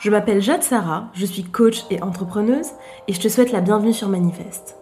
[0.00, 2.68] Je m'appelle Jade Sarah, je suis coach et entrepreneuse
[3.06, 4.78] et je te souhaite la bienvenue sur Manifeste.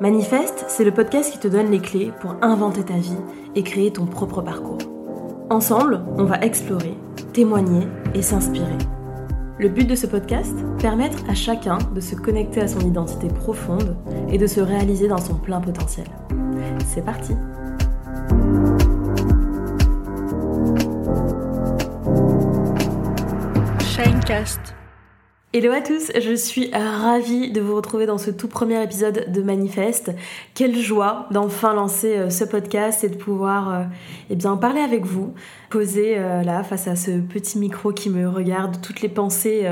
[0.00, 3.18] Manifeste, c'est le podcast qui te donne les clés pour inventer ta vie
[3.54, 4.78] et créer ton propre parcours.
[5.50, 6.94] Ensemble, on va explorer,
[7.34, 8.78] témoigner et s'inspirer.
[9.58, 13.94] Le but de ce podcast Permettre à chacun de se connecter à son identité profonde
[14.30, 16.06] et de se réaliser dans son plein potentiel.
[16.86, 17.34] C'est parti
[25.52, 29.40] Hello à tous, je suis ravie de vous retrouver dans ce tout premier épisode de
[29.40, 30.10] Manifeste.
[30.52, 33.84] Quelle joie d'enfin lancer euh, ce podcast et de pouvoir euh,
[34.28, 35.32] eh bien, parler avec vous,
[35.70, 39.64] poser euh, là face à ce petit micro qui me regarde, toutes les pensées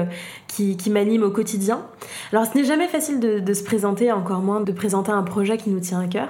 [0.46, 1.84] qui, m'animent au quotidien.
[2.32, 5.56] Alors ce n'est jamais facile de, de se présenter, encore moins de présenter un projet
[5.56, 6.28] qui nous tient à cœur.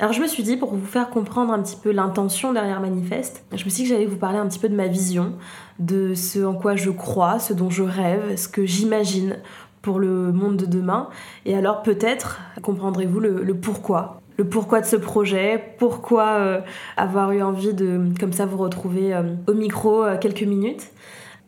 [0.00, 3.44] Alors je me suis dit, pour vous faire comprendre un petit peu l'intention derrière Manifeste,
[3.54, 5.34] je me suis dit que j'allais vous parler un petit peu de ma vision,
[5.78, 9.36] de ce en quoi je crois, ce dont je rêve, ce que j'imagine
[9.82, 11.10] pour le monde de demain.
[11.44, 14.22] Et alors peut-être comprendrez-vous le, pourquoi.
[14.38, 16.60] Le pourquoi de ce projet, pourquoi euh,
[16.96, 20.86] avoir eu envie de, comme ça, vous retrouver euh, au micro euh, quelques minutes.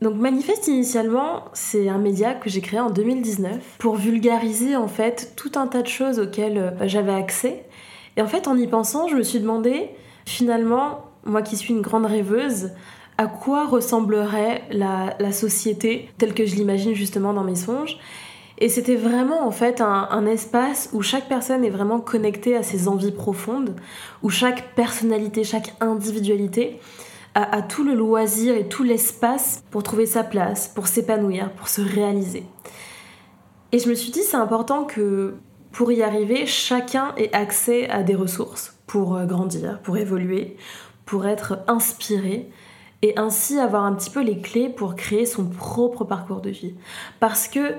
[0.02, 5.32] Donc Manifeste initialement, c'est un média que j'ai créé en 2019 pour vulgariser en fait
[5.36, 7.64] tout un tas de choses auxquelles j'avais accès
[8.16, 9.91] et en fait, en y pensant, je me suis demandé,
[10.27, 12.70] finalement, moi qui suis une grande rêveuse,
[13.18, 17.98] à quoi ressemblerait la, société telle que je l'imagine justement dans mes songes.
[18.58, 22.86] Et c'était vraiment en fait un, espace où chaque personne est vraiment connectée à ses
[22.86, 23.74] envies profondes,
[24.22, 26.78] où chaque personnalité, chaque individualité
[27.34, 31.68] a, a tout le loisir et tout l'espace pour trouver sa place, pour s'épanouir, pour
[31.68, 32.44] se réaliser.
[33.72, 35.34] Et je me suis dit, c'est important que
[35.72, 40.56] pour y arriver, chacun ait accès à des ressources pour euh, grandir, pour évoluer,
[41.06, 42.50] pour être inspiré
[43.02, 46.74] et ainsi avoir un petit peu les clés pour créer son propre parcours de vie.
[47.18, 47.74] Parce que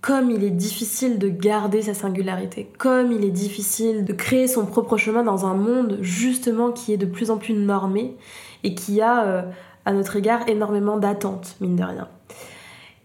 [0.00, 4.66] comme il est difficile de garder sa singularité, comme il est difficile de créer son
[4.66, 8.16] propre chemin dans un monde justement qui est de plus en plus normé
[8.64, 9.42] et qui a euh,
[9.86, 12.08] à notre égard énormément d'attentes, mine de rien.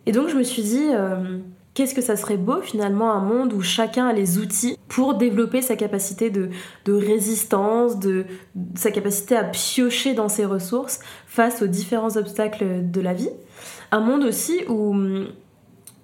[0.05, 1.38] Et donc je me suis dit, euh,
[1.74, 5.62] qu'est-ce que ça serait beau finalement un monde où chacun a les outils pour développer
[5.62, 6.50] sa capacité de,
[6.88, 8.25] résistance, de,
[8.75, 13.29] sa capacité à piocher dans ses ressources face aux différents obstacles de la vie.
[13.91, 15.28] Un monde aussi où hum,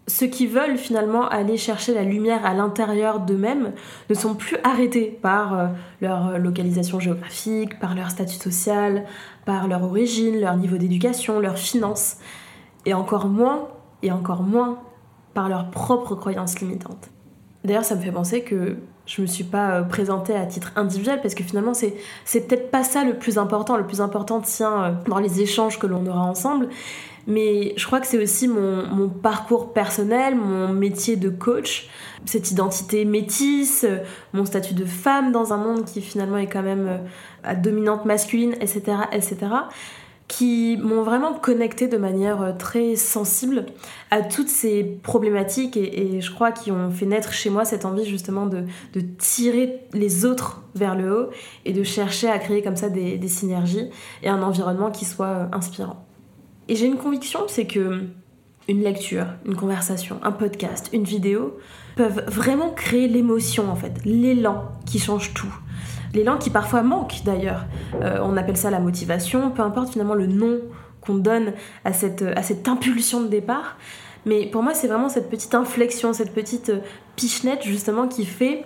[0.08, 3.74] ceux qui veulent finalement aller chercher la lumière à l'intérieur d'eux-mêmes
[4.10, 5.68] ne sont plus arrêtés par euh,
[6.02, 9.06] leur localisation géographique, par leur statut social,
[9.46, 12.18] par leur origine, leur niveau d'éducation, leurs finances,
[12.86, 13.68] et encore moins,
[14.04, 14.80] et encore moins
[15.36, 17.12] par leurs propres croyances limitantes.
[17.64, 21.20] D'ailleurs, ça me fait penser que je me suis pas euh, présentée à titre individuel
[21.22, 23.78] parce que finalement, c'est, c'est peut-être pas ça le plus important.
[23.78, 26.70] Le plus important tient euh, dans les échanges que l'on aura ensemble.
[27.28, 31.90] Mais je crois que c'est aussi mon, mon, parcours personnel, mon métier de coach,
[32.26, 33.98] cette identité métisse, euh,
[34.34, 37.02] mon statut de femme dans un monde qui finalement est quand même
[37.44, 39.48] à dominante masculine, etc., etc
[40.28, 43.66] qui m'ont vraiment connecté de manière euh, très sensible
[44.10, 48.06] à toutes ces problématiques et, je crois qui ont fait naître chez moi cette envie
[48.06, 48.66] justement de,
[49.18, 51.30] tirer les autres vers le haut
[51.66, 53.90] et de chercher à créer comme ça des, synergies
[54.24, 56.06] et un environnement qui soit euh, inspirant.
[56.68, 58.06] Et j'ai une conviction, c'est que
[58.68, 61.58] une lecture, une conversation, un podcast, une vidéo
[61.96, 65.54] peuvent vraiment créer l'émotion en fait, l'élan qui change tout
[66.16, 67.66] l'élan qui parfois manque d'ailleurs.
[68.02, 70.60] Euh, on appelle ça la motivation, peu importe finalement le nom
[71.02, 71.54] qu'on donne
[71.84, 73.78] à cette, à cette impulsion de départ.
[74.26, 76.80] Mais pour moi, c'est vraiment cette petite inflexion, cette petite euh,
[77.16, 78.66] pichenette justement qui fait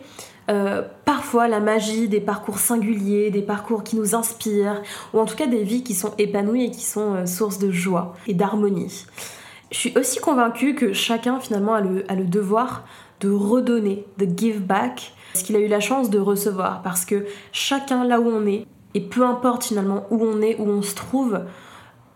[0.50, 4.82] euh, parfois la magie des parcours singuliers, des parcours qui nous inspirent,
[5.14, 8.16] ou en tout cas des vies qui sont épanouies et qui sont source de joie
[8.26, 9.06] et d'harmonie.
[9.72, 12.84] Je suis aussi convaincue que chacun finalement a le, a le devoir
[13.19, 17.25] de redonner, de give back, ce qu'il a eu la chance de recevoir, parce que
[17.52, 20.96] chacun là où on est, et peu importe finalement où on est, où on se
[20.96, 21.41] trouve,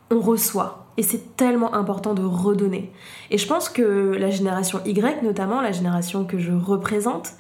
[0.10, 0.88] on reçoit.
[0.98, 2.92] Et c'est tellement important de redonner.
[3.32, 7.32] Et je pense que la génération Y, notamment la génération que je représente,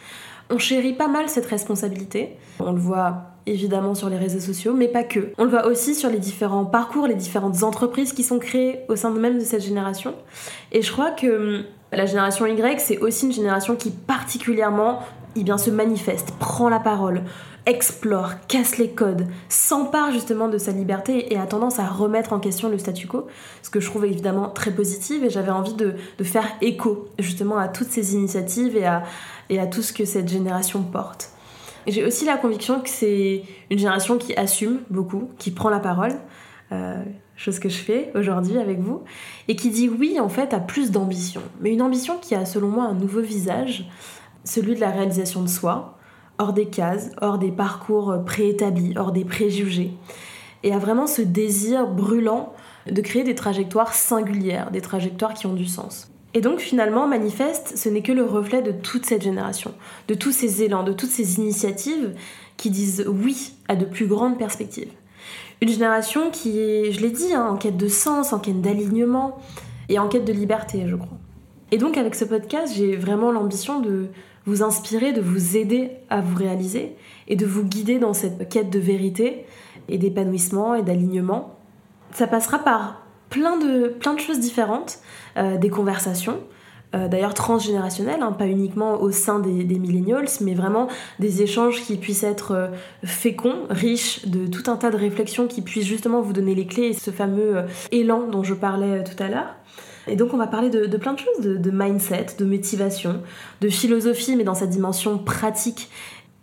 [0.49, 2.38] on chérit pas mal cette responsabilité.
[2.59, 5.33] On le voit évidemment sur les réseaux sociaux, mais pas que.
[5.38, 8.95] On le voit aussi sur les différents parcours, les différentes entreprises qui sont créées au
[8.95, 10.13] sein même de cette génération.
[10.71, 11.63] Et je crois que hum,
[11.95, 14.99] la génération Y, c'est aussi une génération qui particulièrement
[15.35, 17.23] eh se manifeste, prend la parole,
[17.65, 22.39] explore, casse les codes, s'empare justement de sa liberté et a tendance à remettre en
[22.39, 23.27] question le statu quo,
[23.61, 27.67] ce que je trouve évidemment très positif et j'avais envie de, faire écho justement à
[27.67, 29.03] toutes ces initiatives et à,
[29.49, 31.29] et à tout ce que cette génération porte.
[31.87, 36.13] J'ai aussi la conviction que c'est une génération qui assume beaucoup, qui prend la parole.
[36.71, 37.03] Euh,
[37.43, 39.01] chose que je fais aujourd'hui avec vous,
[39.47, 42.69] et qui dit oui en fait à plus d'ambition, mais une ambition qui a selon
[42.69, 43.89] moi un nouveau visage,
[44.43, 45.97] celui de la réalisation de soi,
[46.37, 49.91] hors des cases, hors des parcours préétablis, hors des préjugés,
[50.63, 52.53] et a vraiment ce désir brûlant
[52.89, 56.09] de créer des trajectoires singulières, des trajectoires qui ont du sens.
[56.33, 59.73] Et donc finalement, Manifeste, ce n'est que le reflet de toute cette génération,
[60.07, 62.15] de tous ces élans, de toutes ces initiatives
[62.57, 64.91] qui disent oui à de plus grandes perspectives.
[65.63, 69.38] Une génération qui est, je l'ai dit, hein, en quête de sens, en quête d'alignement
[69.88, 71.18] et en quête de liberté, je crois.
[71.71, 74.10] Et donc avec ce podcast, j'ai vraiment l'ambition de
[74.45, 76.98] vous inspirer, de vous aider à vous réaliser
[77.30, 79.45] et de vous guider dans cette quête de vérité
[79.88, 81.56] et d'épanouissement et d'alignement.
[82.12, 85.00] Ça passera par plein de, choses différentes,
[85.38, 86.42] euh, des conversations,
[86.95, 90.87] euh, d'ailleurs transgénérationnelles, hein, pas uniquement au sein des, des, millennials, mais vraiment
[91.19, 92.67] des échanges qui puissent être euh,
[93.03, 96.87] féconds, riches de tout un tas de réflexions qui puissent justement vous donner les clés
[96.87, 99.55] et ce fameux élan dont je parlais tout à l'heure.
[100.07, 103.21] Et donc on va parler de, plein de choses, de, mindset, de motivation,
[103.61, 105.89] de philosophie, mais dans sa dimension pratique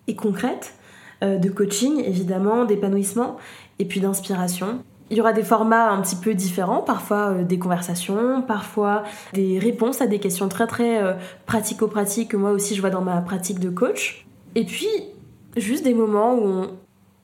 [0.06, 0.75] et concrète,
[1.20, 3.37] de coaching évidemment, d'épanouissement,
[3.79, 4.82] et puis d'inspiration.
[5.11, 9.03] Il y aura des formats un petit peu différents, parfois euh, des conversations, parfois
[9.33, 11.15] des réponses à des questions très très euh,
[11.47, 14.25] pratico-pratiques que moi aussi je vois dans ma pratique de coach.
[14.55, 14.89] Et puis,
[15.57, 16.67] juste des moments où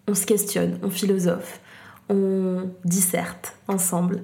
[0.09, 1.61] on, se questionne, on philosophe,
[2.09, 4.23] on disserte ensemble.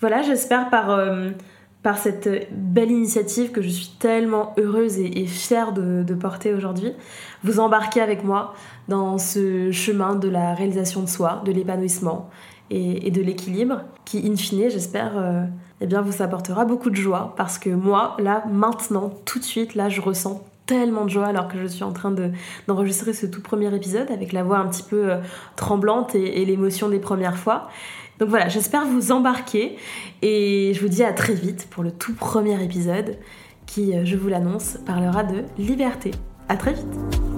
[0.00, 1.30] Voilà, j'espère par, euh,
[1.82, 6.92] par cette belle initiative que je suis tellement heureuse et, fière de, de porter aujourd'hui,
[7.44, 8.54] vous embarquer avec moi
[8.88, 12.30] dans ce chemin de la réalisation de soi, de l'épanouissement
[12.72, 15.44] et, de l'équilibre qui, in fine, j'espère, euh,
[15.80, 19.74] eh bien, vous apportera beaucoup de joie parce que moi, là, maintenant, tout de suite,
[19.74, 22.14] là, je ressens tellement de joie alors que je suis en train
[22.66, 25.18] d'enregistrer ce tout premier épisode avec la voix un petit peu euh,
[25.56, 27.68] tremblante et, l'émotion des premières fois.
[28.18, 29.76] Donc voilà, j'espère vous embarquer
[30.22, 33.18] et je vous dis à très vite pour le tout premier épisode
[33.66, 36.12] qui, euh, je vous l'annonce, parlera de liberté.
[36.48, 37.31] À très vite